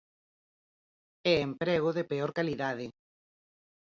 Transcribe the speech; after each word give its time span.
E 1.31 1.33
emprego 1.47 1.89
de 1.97 2.03
peor 2.11 2.31
calidade. 2.37 2.85